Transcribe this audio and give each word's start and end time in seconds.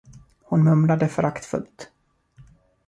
Hon 0.43 0.63
mumlade 0.63 1.07
föraktfullt. 1.07 1.91